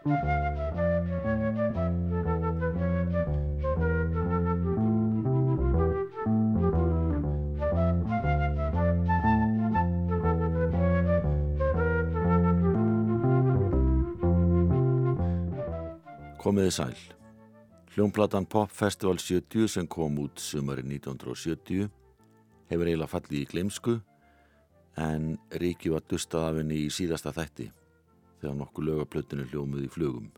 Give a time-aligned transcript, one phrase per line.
[0.00, 0.12] Komiði
[16.72, 16.96] sæl.
[17.92, 21.90] Hljónplatan Pop Festival 70 sem kom út sumari 1970
[22.72, 23.98] hefur eiginlega fallið í glemsku
[24.96, 27.68] en Ríki var dustað af henni í síðasta þætti
[28.40, 30.30] þegar nokkuð lögaplötinu hljómið í flugum.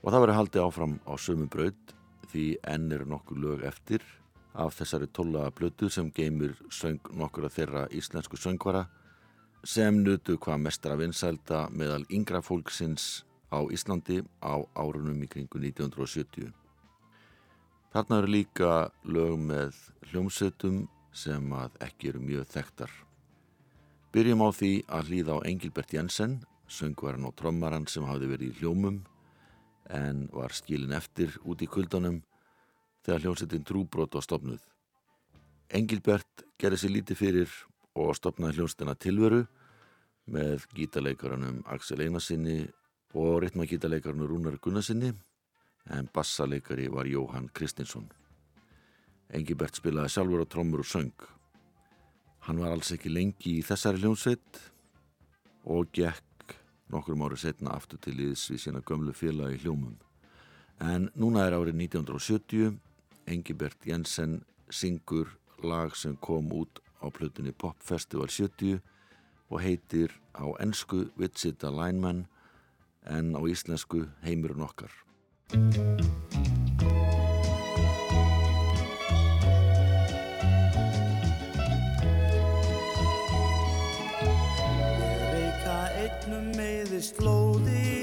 [0.00, 1.94] Og það verið haldið áfram á sömu braud
[2.30, 4.04] því enn eru nokkuð lög eftir
[4.54, 8.86] af þessari tollaða plötu sem geymir söng nokkur af þeirra íslensku söngvara
[9.64, 16.52] sem nutu hvað mestra vinsælda meðal yngra fólksins á Íslandi á árunum í kringu 1970.
[17.90, 19.76] Þarna eru líka lög með
[20.10, 22.92] hljómsveitum sem að ekki eru mjög þekktar.
[24.14, 26.38] Byrjum á því að hlýða á Engilbert Jensen,
[26.70, 29.00] söngvarinn og trommaran sem hafði verið í hljómum
[29.90, 32.20] en var skilin eftir út í kuldanum
[33.04, 34.60] þegar hljómsveitin trúbrót var stopnuð.
[35.74, 37.56] Engilbert gerði sér lítið fyrir
[37.98, 39.42] og stopnaði hljómsveitina tilveru
[40.30, 42.62] með gítarleikarannum Axel Einarsinni
[43.18, 45.10] og ritmagítaleikarnu Rúnar Gunnarsinni
[45.90, 48.06] en bassaleikari var Jóhann Kristinsson.
[49.34, 51.14] Engibert spilaði sjálfur á trommur og söng.
[52.46, 54.60] Hann var alls ekki lengi í þessari hljómsveit
[55.70, 56.29] og gekk
[56.92, 59.96] nokkrum árið setna aftur til íðs við sína gömlu félagi hljómum.
[60.80, 62.78] En núna er árið 1970,
[63.30, 68.80] Engibert Jensen syngur lag sem kom út á plötunni Pop Festival 70
[69.50, 72.26] og heitir á ennsku Vitsita Lineman
[73.04, 74.92] en á íslensku heimurinn okkar.
[87.00, 87.99] is.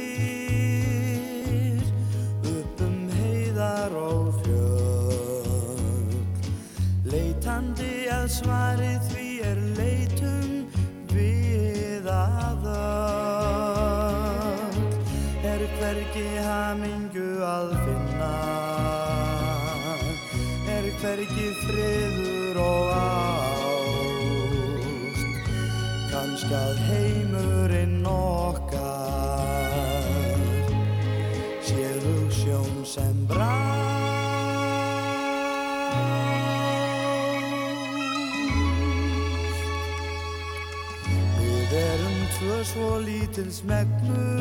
[42.78, 44.38] Svo lítils megnur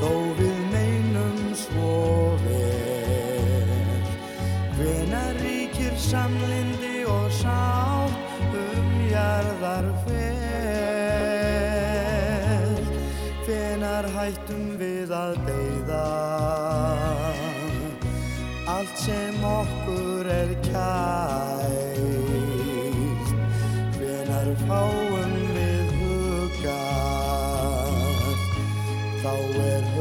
[0.00, 1.98] þó við meinum svo
[2.42, 4.02] vel.
[4.74, 10.58] Hvenar ríkir samlindi og sátt um jarðar fel
[13.46, 16.06] hvenar hættum við að deyða?
[18.74, 22.02] Allt sem okkur er kært.
[23.94, 25.07] Hvenar fáum
[29.18, 29.32] þá
[29.66, 29.97] er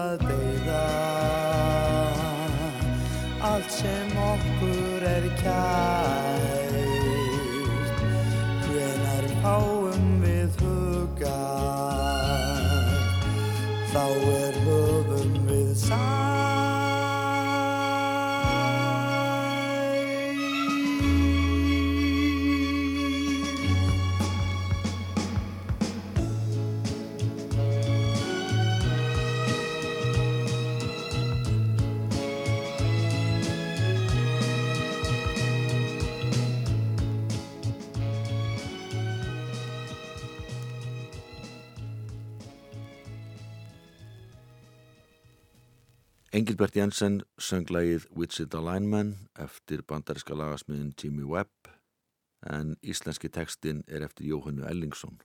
[0.00, 0.86] að deyða.
[3.50, 6.19] Allt sem okkur er kært
[46.30, 49.08] Engilbert Jensen söng lagið Wichita Lineman
[49.42, 51.70] eftir bandariska lagasmiðin Jimmy Webb
[52.46, 55.16] en íslenski textin er eftir Jóhannu Ellingsson.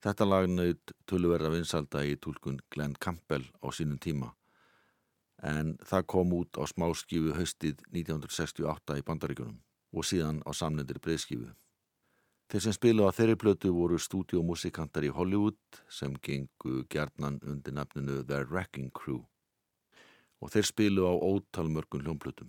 [0.00, 4.30] Þetta lag naut tölverða vinsalda í tólkun Glenn Campbell á sínum tíma
[5.44, 9.58] en það kom út á smáskífu haustið 1968 í bandaríkunum
[9.92, 11.50] og síðan á samlendir breyðskífu.
[12.48, 18.24] Þeir sem spilu á þeirri plötu voru stúdíómusikantar í Hollywood sem gengu gjarnan undir nafninu
[18.24, 19.26] The Wrecking Crew
[20.40, 22.48] og þeir spilu á ótalmörgun hljómplötum.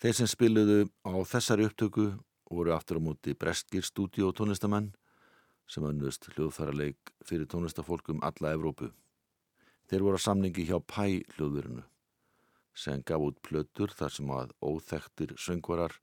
[0.00, 2.10] Þeir sem spiluðu á þessari upptöku
[2.50, 4.92] voru aftur á móti breskir stúdíó tónlistamenn
[5.66, 8.92] sem önnust hljóðfærarleik fyrir tónlistafólkum alla Evrópu.
[9.90, 11.82] Þeir voru að samningi hjá Pæ hljóðverinu
[12.76, 15.94] sem gaf út plötur þar sem að óþektir söngvarar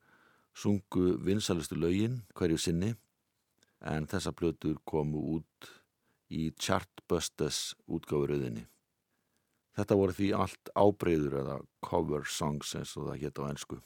[0.57, 2.93] sungu vinsalistu laugin hverju sinni
[3.93, 5.69] en þessa plötur komu út
[6.33, 8.65] í Chartbusters útgáfuröðinni.
[9.73, 13.79] Þetta voru því allt ábreyður eða cover songs eins og það hétt á ennsku.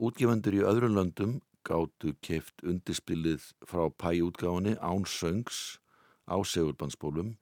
[0.00, 1.34] Útgefundur í öðrum löndum
[1.68, 5.76] gáttu keift undirspilið frá Pæ útgáfinni án söngs
[6.24, 7.34] á segulbandsbólum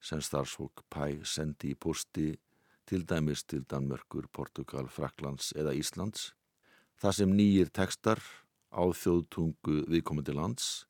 [0.00, 2.38] sem starfsfólk Pæ sendi í posti
[2.88, 6.32] til dæmis til Danmörkur, Portugal, Fraklands eða Íslands.
[6.96, 8.22] Það sem nýjir tekstar
[8.72, 10.86] á þjóðtungu viðkomandi lands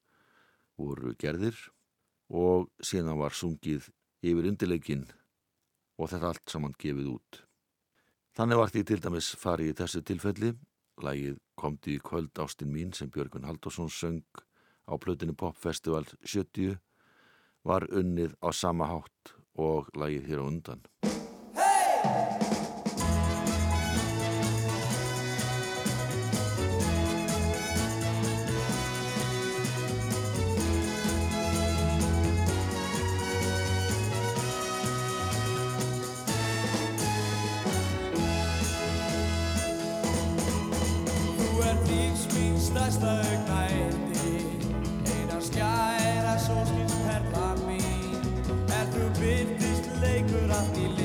[0.78, 1.58] voru gerðir
[2.30, 3.90] og síðan var sungið
[4.22, 5.08] yfir undirleikin
[5.98, 7.40] og þetta allt saman gefið út.
[8.38, 10.52] Þannig var því til dæmis farið í þessu tilfelli.
[11.02, 14.22] Lægið komdi í kvöld ástinn mín sem Björgun Haldursson söng
[14.86, 16.78] á plötinu Popfestival 70
[17.66, 20.86] var unnið á sama hátt og lægið hér á undan.
[22.48, 22.57] Þú
[42.68, 44.32] stærsta augnætti
[45.12, 48.22] Eina skæra sólskins perla mín.
[48.78, 50.97] Er þú byrtist leikur allt í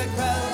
[0.00, 0.49] mín Ég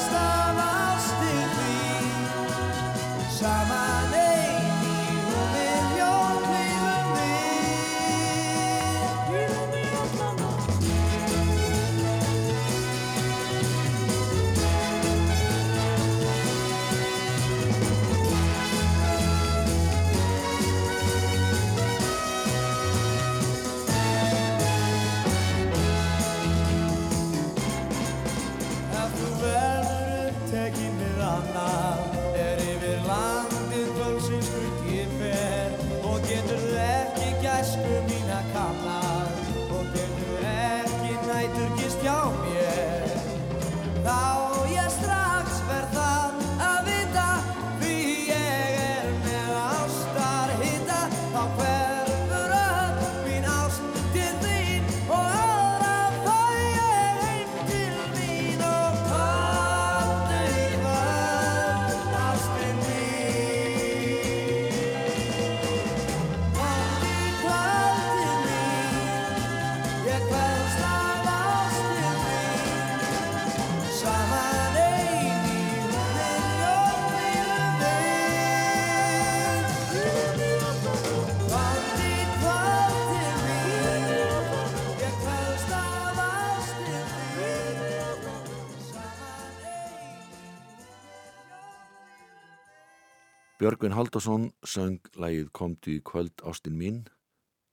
[93.57, 96.97] Björgvin Haldarsson söng lægið Komdu í kvöld ástinn mín,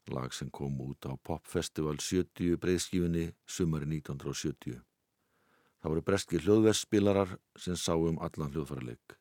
[0.07, 4.77] lag sem kom út á Popfestival 70 breyðskífinni sumari 1970.
[5.83, 9.17] Það voru breski hljóðvesspilarar sem sáum allan hljóðfærarleik.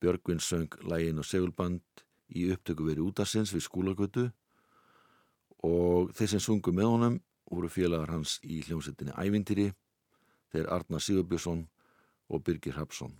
[0.00, 1.84] Björgvin söng lægin og segulband
[2.32, 4.24] í upptöku verið útasins við skólagötu
[5.60, 7.18] og þeir sem sungu með honum
[7.50, 9.68] voru félagar hans í hljómsettinni Ævintýri,
[10.56, 11.66] þeir Arna Sigurbjörnsson
[12.32, 13.12] og Birgir Hapsson.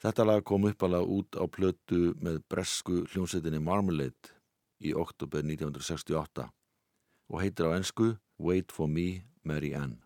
[0.00, 4.32] Þetta lag kom uppalega út á plötu með bresku hljómsveitinni Marmalade
[4.80, 6.46] í oktober 1968
[7.30, 9.98] og heitir á ennsku Wait for me, Mary Ann.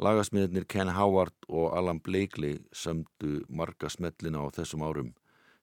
[0.00, 5.14] Lagasmiðnir Ken Howard og Alan Blakely sömdu marga smellina á þessum árum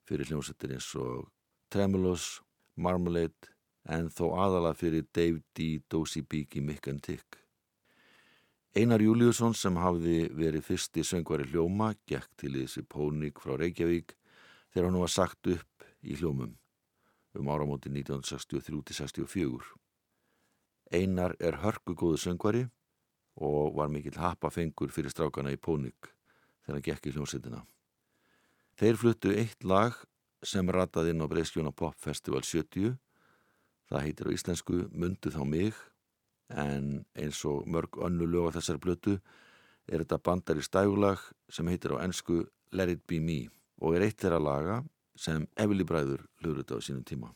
[0.09, 1.29] fyrir hljómsveitir eins og
[1.69, 2.39] Tremulos,
[2.73, 3.53] Marmalade
[3.85, 5.77] en þó aðala fyrir Dave D.
[5.89, 7.37] Dosey Beaky Mick and Tick.
[8.77, 14.13] Einar Júliusson sem hafði verið fyrsti söngvari hljóma gekk til þessi pónik frá Reykjavík
[14.69, 16.51] þegar hann var sagt upp í hljómum
[17.39, 19.71] um áramóti 1963-64.
[20.93, 22.63] Einar er hörkugóðu söngvari
[23.41, 26.11] og var mikill hapafengur fyrir strákana í pónik
[26.61, 27.65] þegar hann gekk í hljómsettina.
[28.77, 29.97] Þeir fluttu eitt lag
[30.45, 32.93] sem rataði inn á Breiskjóna Pop Festival 70
[33.89, 35.85] það heitir á íslensku Mundu þá mig
[36.49, 39.15] en eins og mörg önnu lög á þessari blötu
[39.87, 43.39] er þetta bandari stægulag sem heitir á ennsku Let It Be Me
[43.81, 44.83] og er eitt þeirra laga
[45.17, 47.33] sem Evili Bræður hljóður þetta á sínum tíma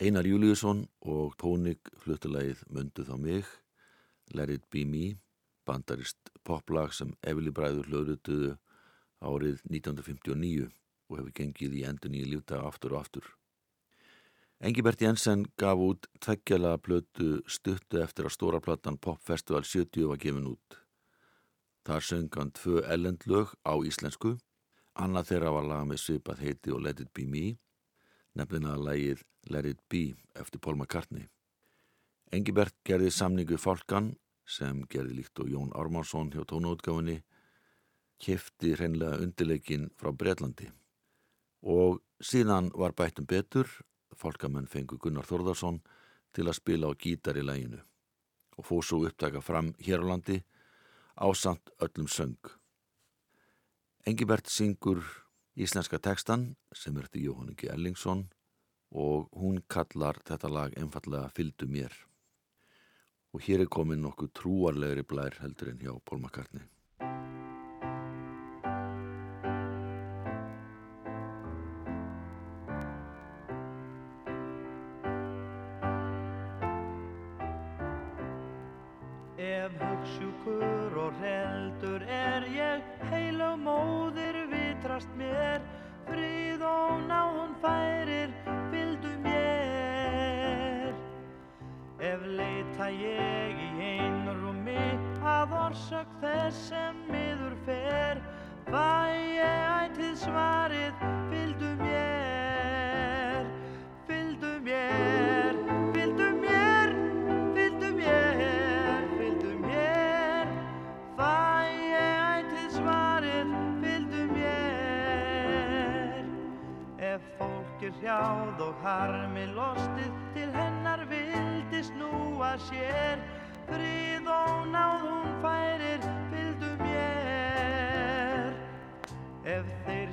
[0.00, 3.48] Einar Júliusson og Pónik fluttulegið Mundu þá mig,
[4.32, 5.10] Let It Be Me,
[5.68, 8.54] bandarist poplag sem Evili Bræður hljóðrutuðu
[9.20, 13.26] árið 1959 og hefur gengið í endun í lífdaga aftur og aftur.
[14.64, 20.48] Engibert Jensen gaf út tveggjala plötu stuttu eftir að stóraplattan Pop Festival 70 var gefin
[20.54, 20.78] út.
[21.84, 24.38] Þar söng hann tvö ellendlög á íslensku,
[24.96, 27.50] annað þeirra var laga með svipað heiti og Let It Be Me,
[28.32, 31.28] nefnina að lægið Let It Be eftir Paul McCartney.
[32.32, 34.14] Engibert gerði samningu fólkan
[34.46, 37.20] sem gerði líkt og Jón Ármánsson hjá tónaútgáfinni
[38.20, 40.68] kefti hreinlega undirleikin frá Breitlandi
[41.62, 43.68] og síðan var bættum betur
[44.16, 45.80] fólkamenn fengu Gunnar Þórðarsson
[46.34, 47.80] til að spila á gítar í læginu
[48.56, 50.40] og fóð svo upptaka fram hér á landi
[51.16, 52.38] ásamt öllum söng.
[54.06, 55.02] Engibert syngur
[55.56, 58.28] íslenska tekstan sem er til Jóhann Ingi Ellingsson
[58.90, 61.92] og hún kallar þetta lag einfallega Fyldu mér.
[63.32, 66.18] Og hér er komin nokkuð trúarlegri blær heldur en hjá Pól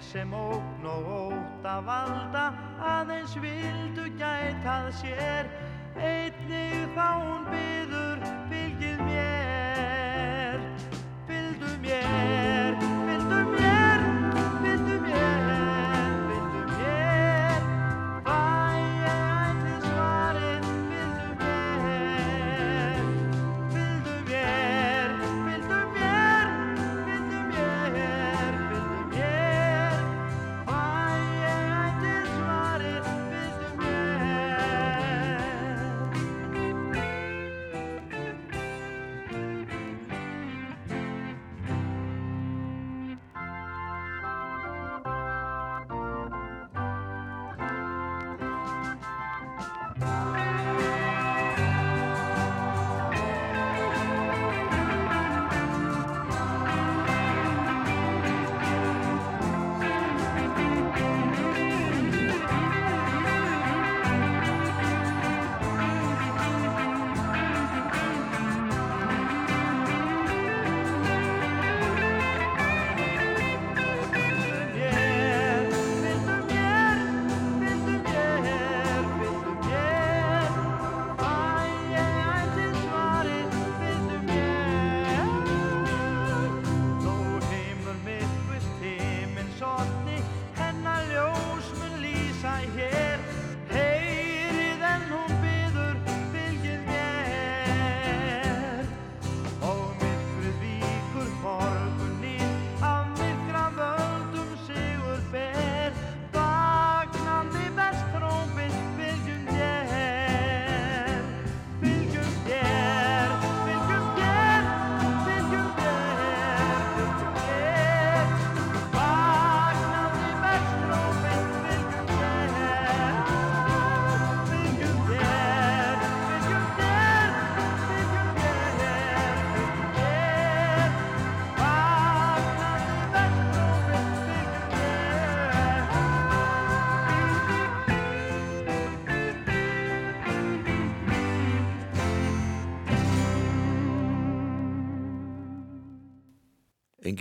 [0.07, 2.45] sem ógn og óta valda
[2.79, 5.49] aðeins vildu gætað sér.
[5.99, 8.06] Einnig þá hún byður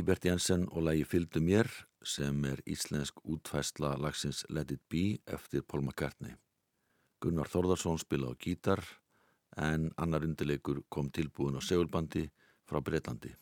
[0.07, 1.67] Engibert Jensen og lagi Fylgdu mér
[2.07, 6.37] sem er íslensk útfæsla lagsins Let It Be eftir Paul McCartney.
[7.19, 8.85] Gunnar Þórðarsson spila á gítar
[9.59, 12.23] en annar undirleikur kom tilbúin á segulbandi
[12.71, 13.35] frá Breitlandi.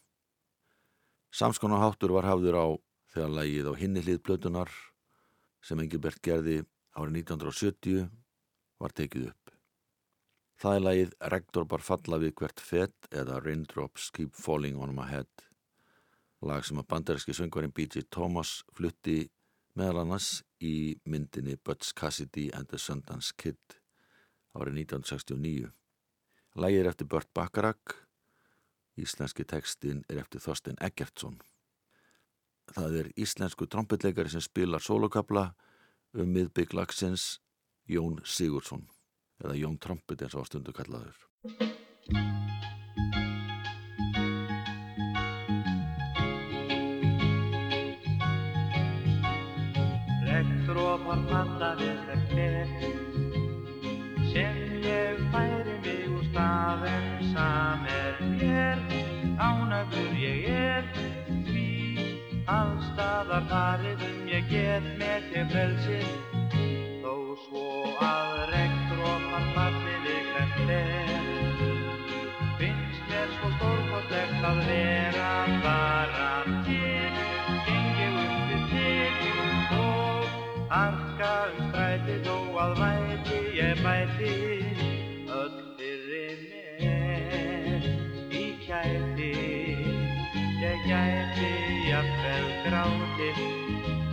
[1.37, 2.66] Samskona háttur var hafður á
[3.12, 4.72] þegar lagið á hinni hlið blötunar
[5.61, 6.62] sem Engibert gerði
[6.96, 8.09] árið 1970
[8.81, 9.57] var tekið upp.
[10.57, 15.12] Það er lagið Rektor bar falla við hvert fett eða Raindrops Keep Falling on My
[15.12, 15.29] Head
[16.46, 18.07] lag sem að bandaríski söngvarinn B.J.
[18.12, 19.24] Thomas flutti
[19.78, 23.78] meðal annars í myndinni Butch Cassidy and the Sundance Kid
[24.54, 25.72] árið 1969.
[26.54, 27.96] Lagið er eftir Burt Bacharach,
[28.94, 31.40] íslenski tekstin er eftir Þorstein Eggertsson.
[32.70, 35.50] Það er íslensku trompetleikari sem spilar solokabla
[36.14, 37.40] um miðbygg lagsins
[37.90, 38.87] Jón Sigurdsson
[39.42, 41.18] eða Jón Trompet eins og ástundu kallaður.
[51.14, 52.70] Falla við hvert fer
[54.33, 58.83] sem ég færi mig úr stað en sam er mér.
[59.38, 60.88] Ánægur ég er
[61.46, 61.68] því
[62.50, 66.11] allstaðar farið um ég get með til frelsið
[67.05, 67.66] þó svo
[68.09, 71.14] að regndrópar falli við hvert fer
[72.59, 75.31] finnst mér svo stórkostlegt að vera
[82.64, 84.33] strætið þó að væti ég bæti
[85.29, 86.38] öll fyrir
[86.81, 87.83] mér.
[88.33, 89.33] Í kæti
[90.62, 91.50] ég gæti
[91.88, 93.40] jafnvel grátið.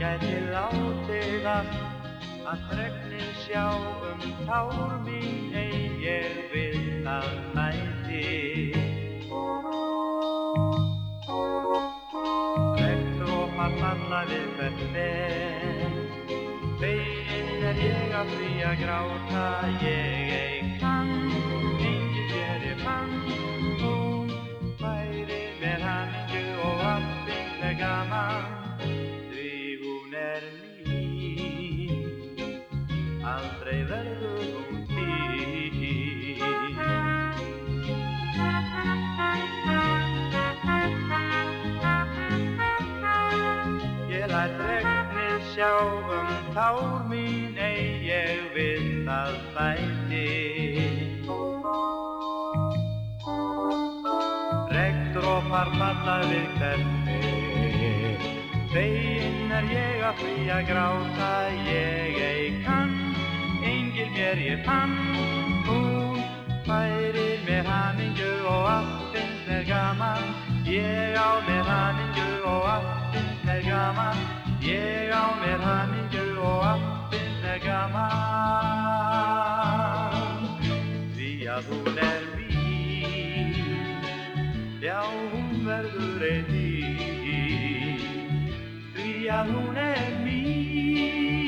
[0.01, 1.75] Gæti látið allt
[2.51, 3.67] að þregnir sjá
[4.11, 8.73] um tár mín ein ég vil að mæti
[12.81, 15.60] Regndrópar falla við hvert fer
[17.81, 19.45] Að því að gráta
[19.81, 20.70] ég ei
[49.55, 50.27] bæti.
[54.71, 57.21] Regndrópar falla við hverfi,
[58.73, 61.31] feginn er ég að því að gráta
[61.67, 62.93] ég ei kann,
[63.63, 64.97] engil mér ég fann,
[65.67, 66.21] hún
[66.67, 70.29] færir mér hamingu og allt finnst mér gaman,
[70.67, 74.31] ég á mér hamingu og allt finnst mér gaman.
[74.61, 77.00] Ég á mér hamingju og allt
[77.51, 78.07] finnst mér gaman
[81.15, 83.55] Því að hún er mín
[84.81, 87.99] Já, hún verður einn mín
[88.95, 91.41] Því að hún er mín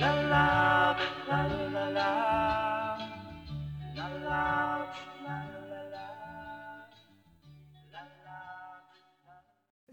[0.00, 0.96] La la,
[1.28, 2.45] la la la La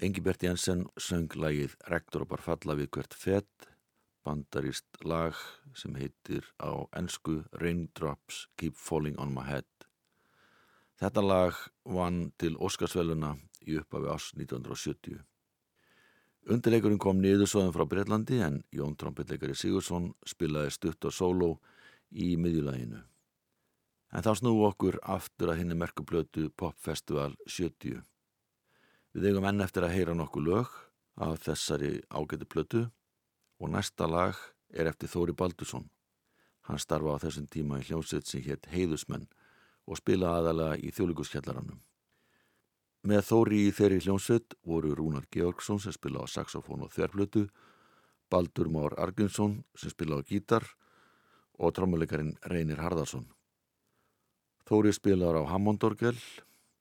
[0.04, 3.68] Engibert Jensen söng lagið Rektoropar falla við hvert fett,
[4.28, 5.38] bandarist lag
[5.80, 9.70] sem heitir á ennsku Raindrops Keep Falling on My Head.
[11.00, 13.32] Þetta lag vann til Óskarsveluna
[13.64, 15.24] í upphafi ás 1970.
[16.52, 21.54] Undirleikurinn kom niðursóðan frá Breitlandi en Jón Trompetleikari Sigursson spilaði stutt og sóló
[22.12, 23.00] í miðjulæginu.
[24.12, 28.04] En þá snúu okkur aftur að henni merkuplötu Popfestival 70.
[29.14, 30.70] Við eigum enn eftir að heyra nokkuð lög
[31.22, 32.80] af þessari ágæti plötu
[33.62, 34.40] og næsta lag
[34.74, 35.86] er eftir Þóri Baldursson.
[36.66, 39.28] Hann starfa á þessum tíma í hljómsveit sem hétt Heiðusmenn
[39.86, 41.78] og spila aðalega í þjóðlíkuskjallaranum.
[43.06, 47.46] Með Þóri í þeirri hljómsveit voru Rúnar Georgsson sem spila á saxofón og þverflötu,
[48.34, 50.66] Baldur Már Argjunsson sem spila á gítar
[51.62, 53.28] og trommuleikarin Reynir Harðarsson.
[54.66, 56.18] Þóri spilar á Hammondorgel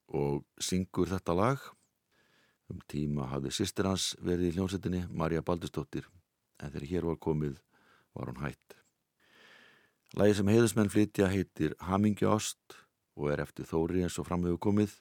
[0.08, 1.70] og syngur þetta lag
[2.70, 6.06] Um tíma hafði sýstir hans verið í hljómsettinni Marja Baldustóttir
[6.62, 7.58] en þegar hér var komið
[8.14, 8.76] var hún hætt.
[10.16, 12.76] Lægi sem heiðusmenn flytja heitir Hamingjást
[13.16, 14.98] og er eftir Þóri eins og framhefur komið.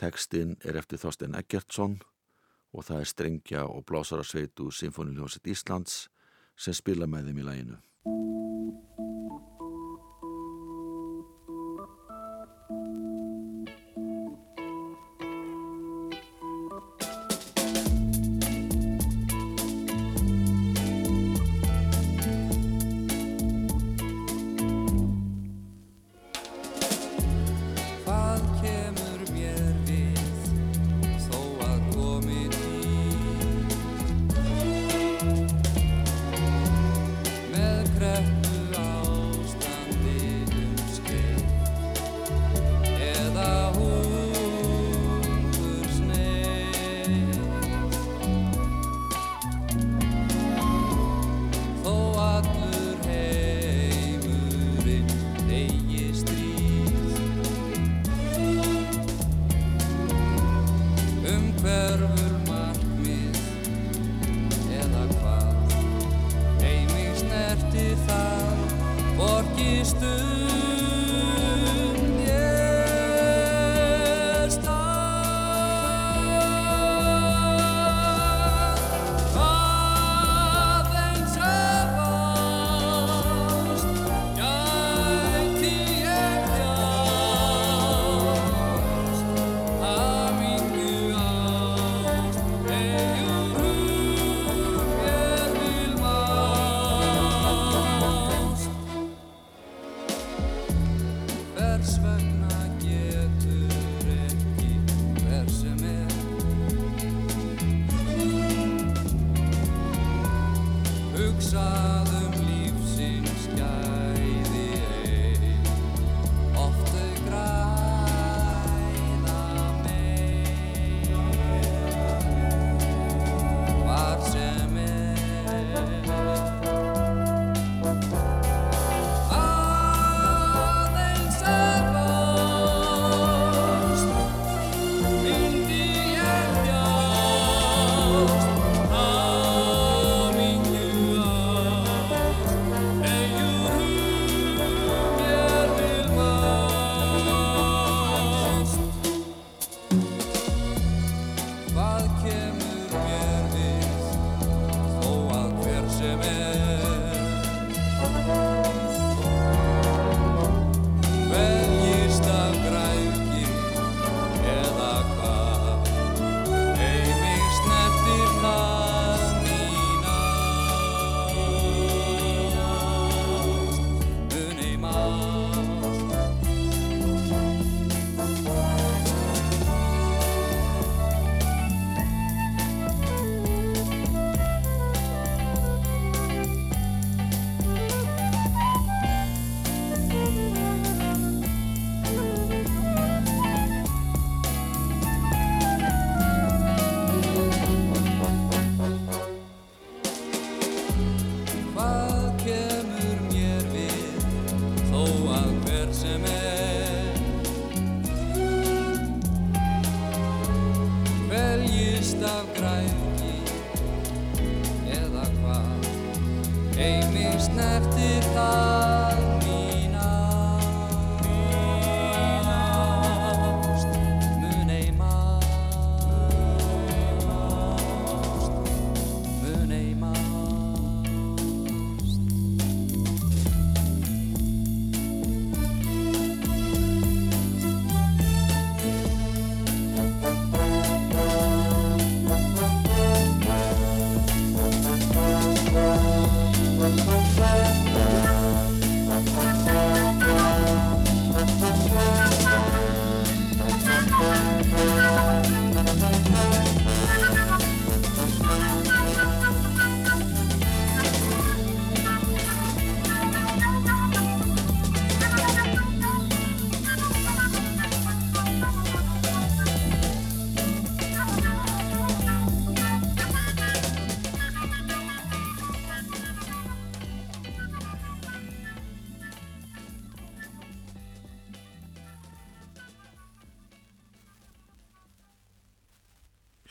[0.00, 2.00] Tekstinn er eftir Þorstein Eggertsson
[2.74, 6.08] og það er strengja og blásara sveitu Sinfoniljónsett Íslands
[6.58, 7.80] sem spila með þeim í læginu.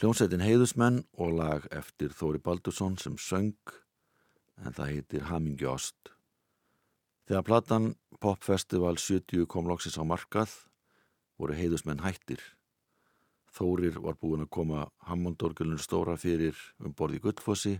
[0.09, 3.73] Hljómsveitin Heiðusmenn og lag eftir Þóri Baldursson sem söng
[4.57, 6.09] en það heitir Hamingi Ost.
[7.29, 7.85] Þegar platan
[8.17, 10.55] Popfestival 70 kom loksins á markað
[11.37, 12.41] voru Heiðusmenn hættir.
[13.53, 17.75] Þórir var búin að koma Hammondorgulun stóra fyrir um borði Guldfossi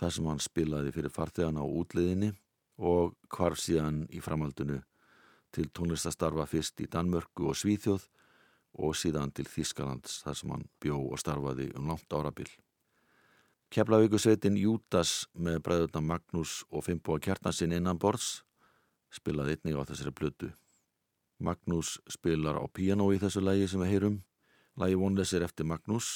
[0.00, 2.32] þar sem hann spilaði fyrir farþegana á útliðinni
[2.80, 4.80] og hvarf síðan í framhaldinu
[5.52, 8.08] til tónlistastarfa fyrst í Danmörku og Svíþjóð
[8.74, 12.48] og síðan til Þískalands þar sem hann bjó og starfaði um langt árabil.
[13.72, 18.42] Keflavíkusveitin Jútas með bræðurna Magnús og Fimboa Kjartansinn innan borðs
[19.12, 20.52] spilaði einnig á þessari blödu.
[21.42, 24.22] Magnús spilar á piano í þessu lægi sem við heyrum.
[24.76, 26.08] Lægi vonleis er eftir Magnús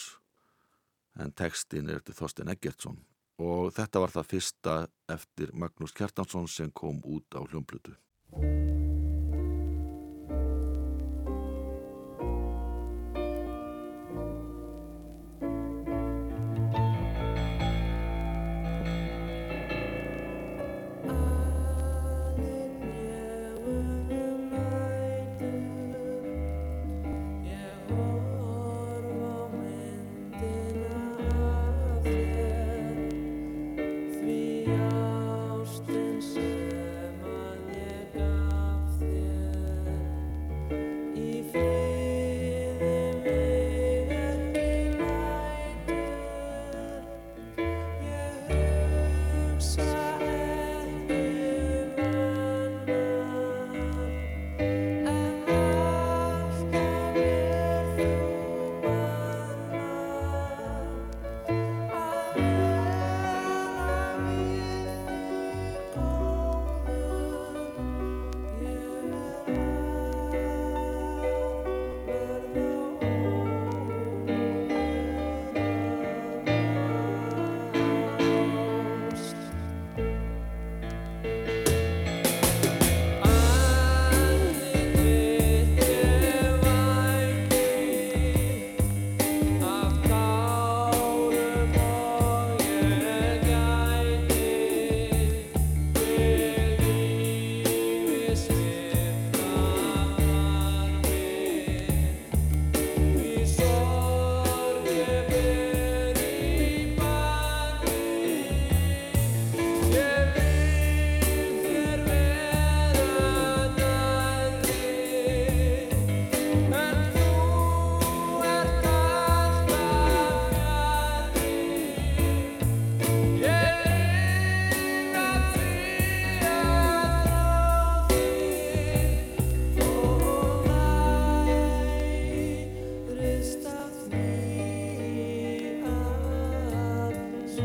[1.17, 3.01] en textin er eftir Þorsten Eggertsson
[3.41, 4.77] og þetta var það fyrsta
[5.13, 7.97] eftir Magnús Kjartansson sem kom út á hljómblödu.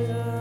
[0.03, 0.40] Spirit.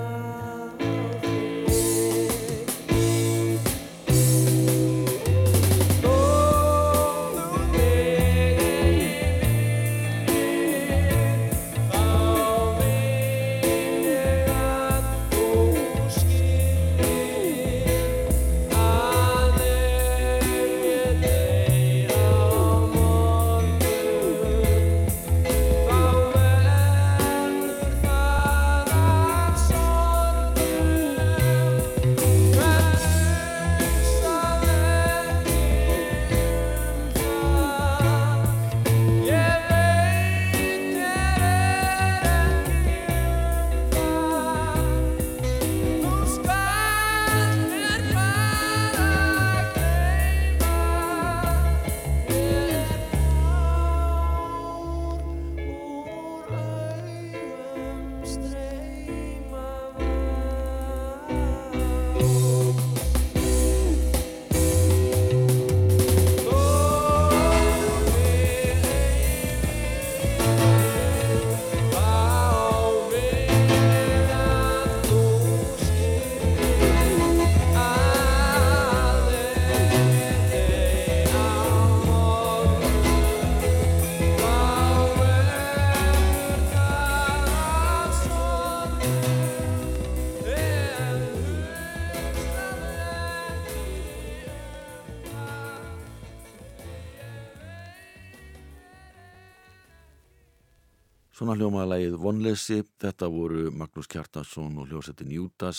[101.40, 105.78] Svona hljómaði lægið Vonleysi, þetta voru Magnús Kjartansson og hljósettin Jútas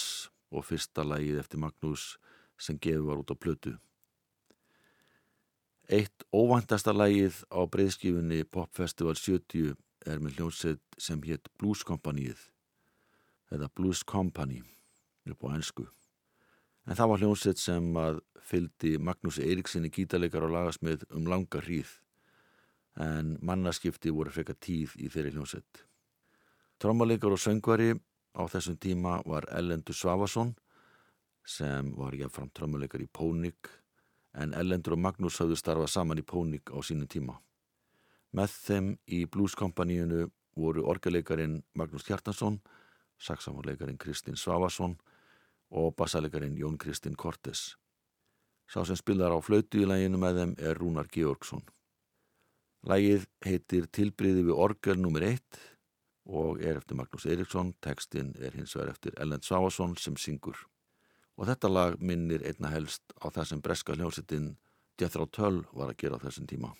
[0.49, 2.05] og fyrsta lægið eftir Magnús
[2.57, 3.75] sem gefið var út á plötu.
[5.85, 9.77] Eitt óvæntasta lægið á breyðskifunni Popfestival 70
[10.09, 12.41] er með hljósett sem hétt Blues Companyið
[13.53, 14.63] eða Blues Company
[15.29, 15.85] upp á ennsku.
[16.89, 21.99] En það var hljósett sem að fyldi Magnús Eiríksinni gítarleikar og lagasmið um langa hríð
[22.99, 25.85] en mannaskipti voru frekar tíð í þeirri hljómsett.
[26.81, 27.93] Trómmalikar og söngvari
[28.35, 30.55] á þessum tíma var Ellendur Svavason
[31.45, 33.69] sem var jáfnfram trómmalikar í Pónik
[34.33, 37.37] en Ellendur og Magnús hafðu starfað saman í Pónik á sínum tíma.
[38.31, 42.61] Með þeim í blueskompaníunu voru orgeleikarin Magnús Kjartansson,
[43.19, 44.97] saksamorleikarin Kristinn Svavason
[45.71, 47.75] og bassaleikarin Jón Kristinn Kortes.
[48.71, 51.63] Sá sem spilar á flautu í læginu með þeim er Rúnar Georgsson.
[52.89, 55.25] Lægið heitir Tilbriði við orgel nr.
[55.27, 55.59] 1
[56.31, 60.57] og er eftir Magnús Eriksson, tekstinn er hins vegar eftir Ellen Svávason sem syngur.
[61.37, 64.55] Og þetta lag minnir einna helst á það sem breska hljómsettin
[65.01, 66.73] Jethro Tull var að gera á þessum tíma.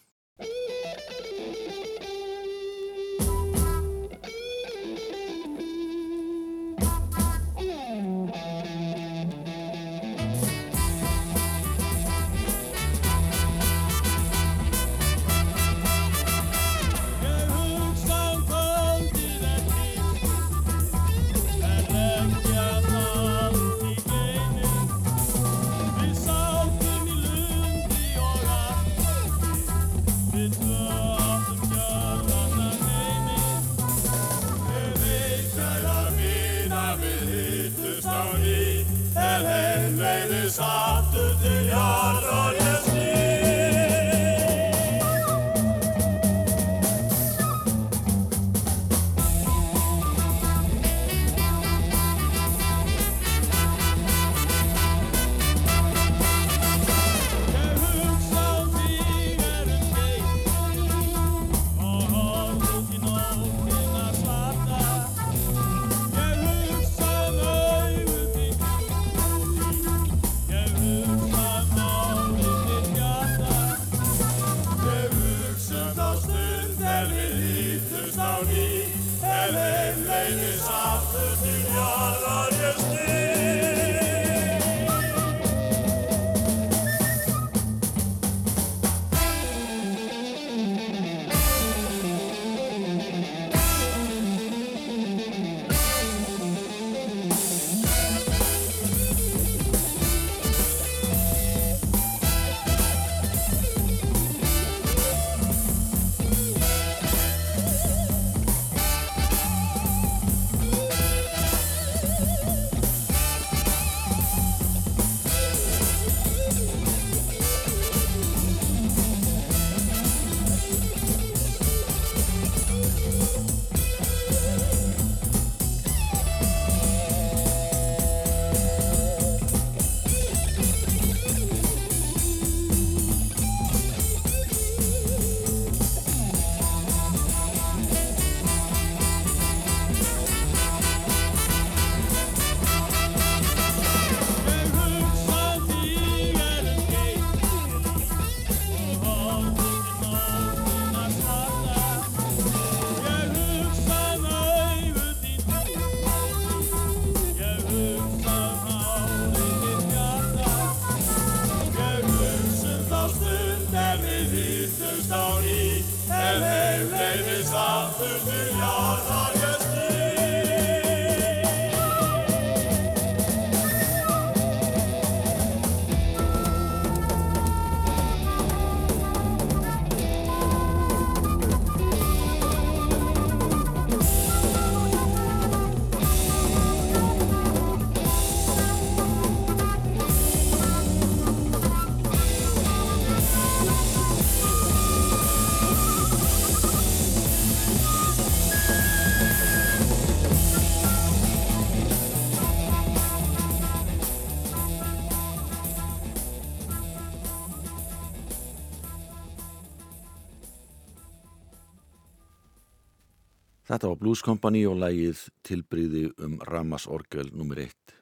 [213.81, 217.63] Þetta var Blues Company og lægið tilbríði um Ramas Orgel nr.
[217.63, 217.95] 1.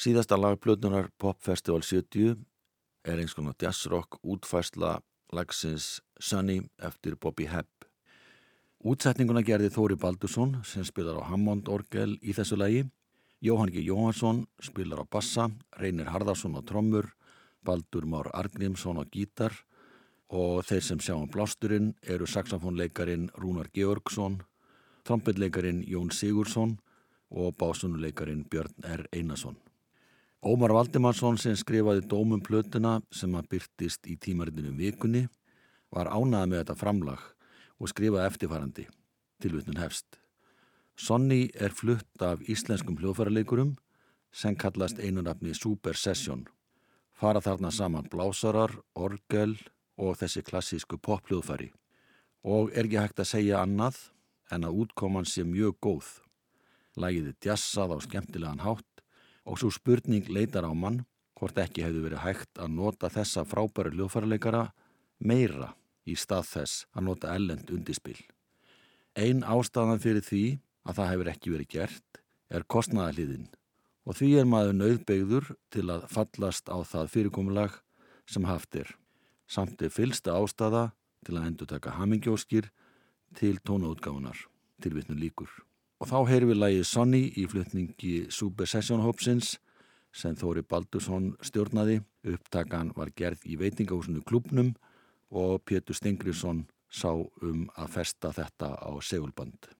[0.00, 2.38] Síðasta lagplötunar Pop Festival 70
[3.04, 4.94] er eins konar jazzrock útfærsla
[5.36, 7.68] lagsins Sunny eftir Bobby Hebb.
[8.80, 12.86] Útsetninguna gerði Þóri Baldursson sem spilar á Hammond Orgel í þessu lagi.
[13.44, 13.84] Jóhann G.
[13.84, 17.12] Jóhansson spilar á bassa, Reynir Harðarsson á trommur,
[17.60, 19.52] Baldur Már Argrímsson á gítar
[20.32, 24.46] og þeir sem sjá um blásturinn eru saxofónleikarin Rúnar Georgsson,
[25.08, 26.76] trombitleikarin Jón Sigursson
[27.30, 29.06] og básunuleikarin Björn R.
[29.12, 29.56] Einarsson.
[30.44, 35.24] Ómar Valdimarsson sem skrifaði dómum plötuna sem að byrtist í tímaritinu vikunni
[35.90, 37.24] var ánað með þetta framlag
[37.80, 38.84] og skrifaði eftirfarandi
[39.42, 40.18] tilvitnun hefst.
[40.98, 43.76] Sonny er flutt af íslenskum hljóðfæraleikurum
[44.34, 46.44] sem kallast einunafni Super Session.
[47.14, 49.56] Fara þarna saman blásarar, orgel
[49.96, 51.72] og þessi klassísku pophljóðfæri.
[52.44, 53.98] Og er ekki hægt að segja annað
[54.52, 56.08] en að útkoman sé mjög góð.
[56.98, 59.02] Lægiði djassað á skemmtilegan hátt
[59.48, 61.04] og svo spurning leitar á mann
[61.38, 64.64] hvort ekki hefði verið hægt að nota þessa frábæri hljóðfæraleikara
[65.18, 65.72] meira
[66.08, 68.18] í stað þess að nota ellend undirspil.
[69.18, 70.44] Einn ástafan fyrir því
[70.88, 73.48] að það hefur ekki verið gert er kostnæðaliðin
[74.08, 77.74] og því er maður nauðbegður til að fallast á það fyrirkomulag
[78.28, 78.88] sem haft er.
[79.48, 80.90] Samt er fylsta ástafa
[81.26, 82.70] til að endur taka hamingjóskir
[83.36, 84.46] til tónaútgáfunar,
[84.82, 85.50] til vitnum líkur.
[85.98, 89.56] Og þá heyrir við lægi Sonny í flutningi Super Session Hopsins
[90.14, 92.00] sem Þóri Baldursson stjórnaði.
[92.28, 94.74] Upptakan var gerð í veitingahúsinu klubnum
[95.30, 99.77] og Pétur Stingrisson sá um að festa þetta á segulband.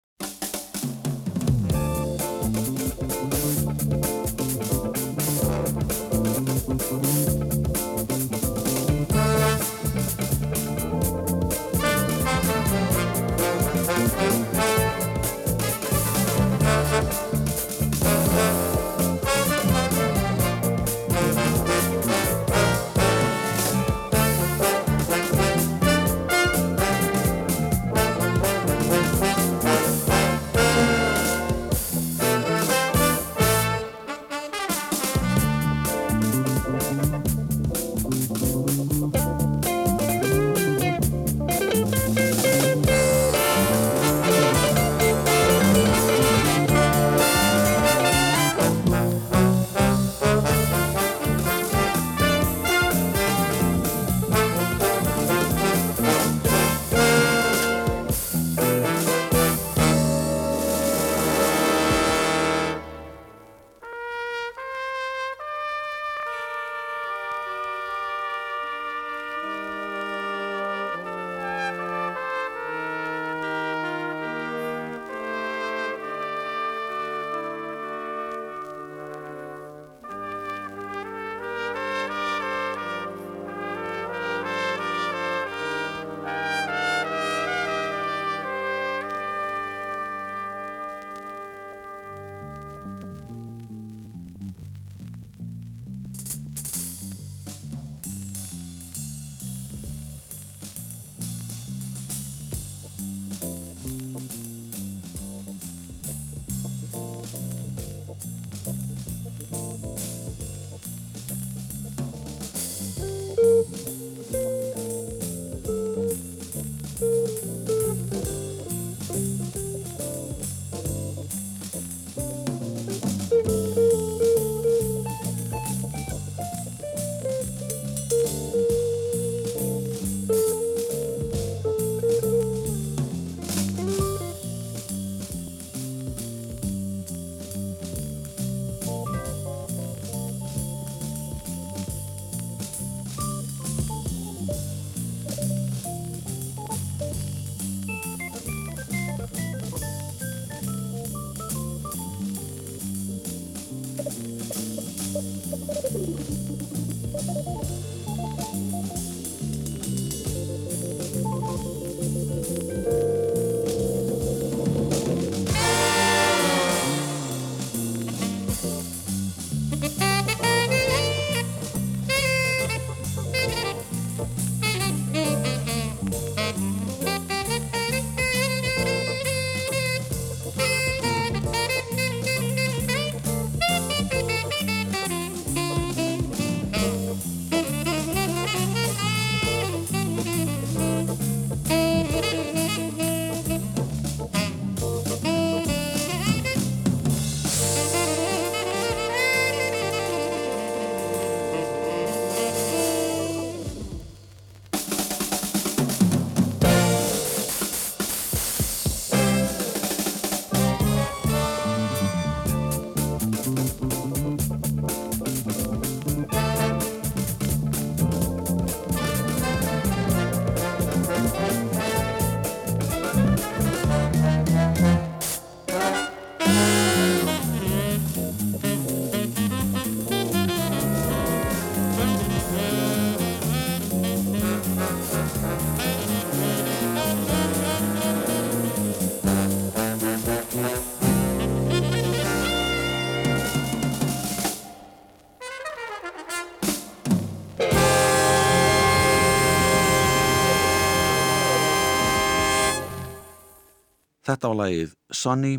[254.29, 255.55] Þetta var lagið Sunny.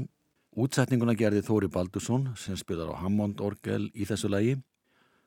[0.59, 4.59] Útsetninguna gerði Þóri Baldursson sem spilar á Hammond Orgel í þessu lagi,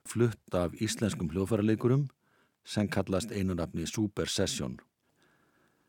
[0.07, 2.05] flutt af íslenskum hljóðfæraleikurum
[2.63, 4.77] sem kallast einunafni Super Session.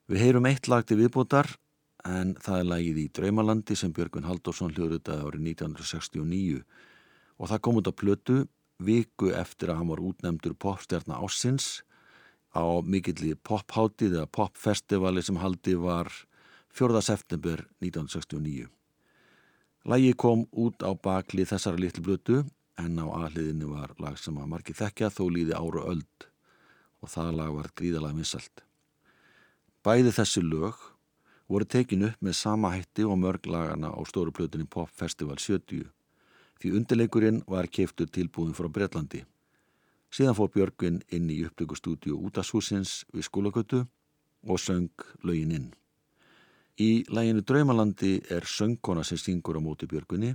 [0.10, 1.52] Við heyrum eitt lag til viðbútar
[2.10, 6.66] en það er lagið í Draumalandi sem Björgun Halldórsson hljóðrutaði árið 1969
[7.38, 8.42] og það kom út á plötu
[8.82, 11.84] viku eftir að hann var útnemdur popstjarnar Ássins
[12.58, 16.10] á mikilli popháttið eða popfestivali sem haldi var
[16.74, 17.02] 4.
[17.02, 18.68] september 1969.
[19.86, 22.38] Lægi kom út á bakli þessara litlu blötu
[22.82, 26.26] en á aðliðinu var lag sem að margi þekkja þó líði ára öld
[27.06, 28.64] og það lag var gríðalega missalt.
[29.86, 30.80] Bæði þessi lög
[31.46, 35.86] voru tekin upp með sama hætti og mörg lagana á stóru blötunni Pop Festival 70
[36.58, 39.22] því undirleikurinn var keiftur tilbúin frá Breitlandi.
[40.10, 43.86] Síðan fór Björgvin inn í upptökustúdíu útashúsins við skólagötu
[44.50, 44.90] og söng
[45.22, 45.72] lögin inn.
[46.82, 50.32] Í læginu Draumalandi er söngkona sem syngur á móti björgunni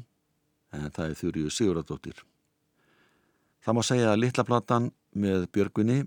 [0.70, 2.20] en það er Þurriu Siguradóttir.
[3.64, 6.04] Það má segja að litlaplatan með björgunni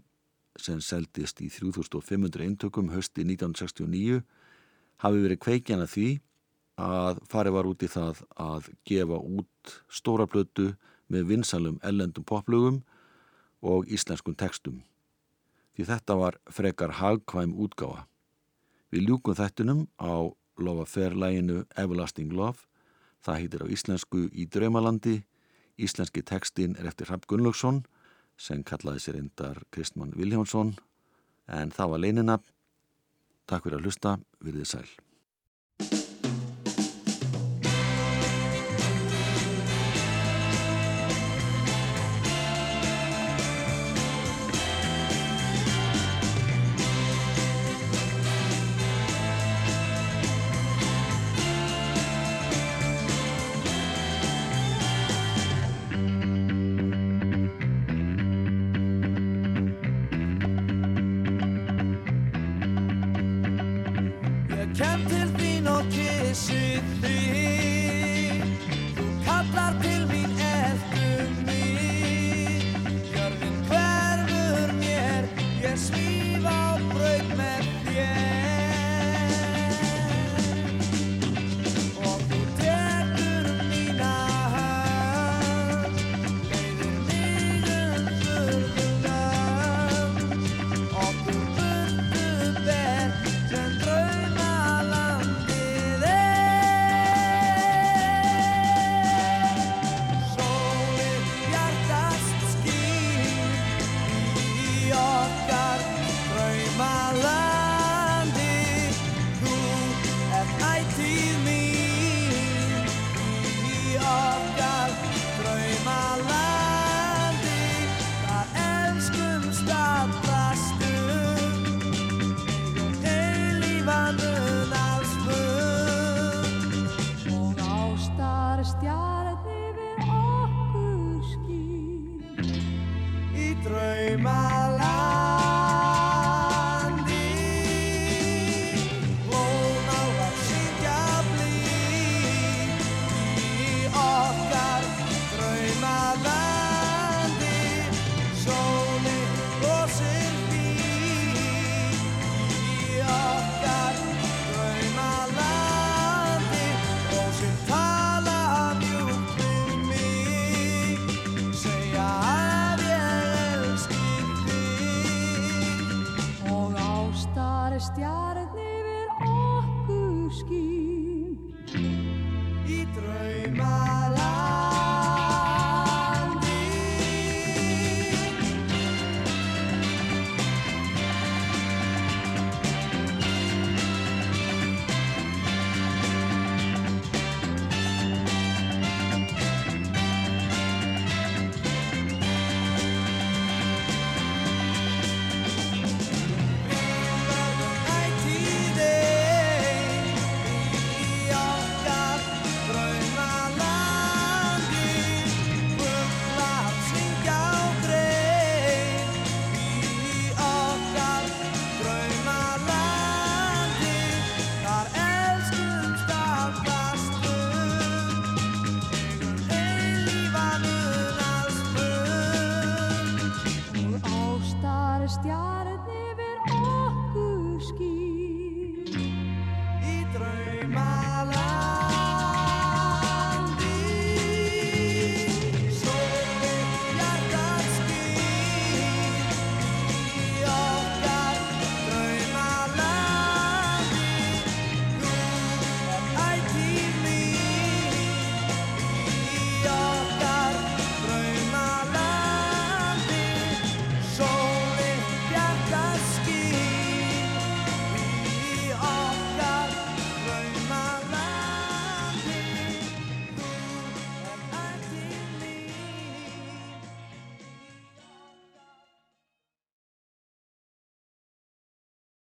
[0.60, 4.22] sem seldist í 3500 eintökum hösti 1969
[5.04, 6.08] hafi verið kveikjana því
[6.82, 10.72] að farið var út í það að gefa út stóra blötu
[11.12, 12.80] með vinsalum ellendum poplugum
[13.62, 14.80] og íslenskum textum.
[15.76, 18.06] Því þetta var frekar hagkvæm útgáfa.
[18.92, 20.28] Við ljúkum þettunum á
[20.60, 22.68] Love Affair-læginu Everlasting Love.
[23.24, 25.22] Það heitir á íslensku í Draumalandi.
[25.80, 27.86] Íslenski tekstin er eftir Rapp Gunnlaugsson
[28.36, 30.76] sem kallaði sér endar Kristmann Viljánsson
[31.48, 32.38] en það var leinina.
[33.48, 34.90] Takk fyrir að hlusta, virðið sæl.